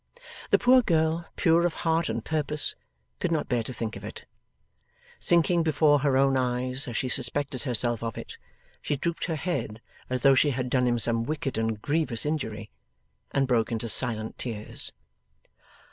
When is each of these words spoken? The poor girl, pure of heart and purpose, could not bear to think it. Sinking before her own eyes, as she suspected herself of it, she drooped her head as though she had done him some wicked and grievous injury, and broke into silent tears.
The 0.49 0.57
poor 0.57 0.81
girl, 0.81 1.27
pure 1.35 1.63
of 1.63 1.75
heart 1.85 2.09
and 2.09 2.25
purpose, 2.25 2.73
could 3.19 3.31
not 3.31 3.47
bear 3.47 3.61
to 3.61 3.71
think 3.71 3.95
it. 3.95 4.25
Sinking 5.19 5.61
before 5.61 5.99
her 5.99 6.17
own 6.17 6.35
eyes, 6.35 6.87
as 6.87 6.97
she 6.97 7.07
suspected 7.07 7.61
herself 7.61 8.01
of 8.01 8.17
it, 8.17 8.35
she 8.81 8.95
drooped 8.95 9.25
her 9.25 9.35
head 9.35 9.79
as 10.09 10.21
though 10.23 10.33
she 10.33 10.49
had 10.49 10.71
done 10.71 10.87
him 10.87 10.97
some 10.97 11.23
wicked 11.23 11.55
and 11.55 11.79
grievous 11.83 12.25
injury, 12.25 12.71
and 13.29 13.47
broke 13.47 13.71
into 13.71 13.87
silent 13.87 14.39
tears. 14.39 14.91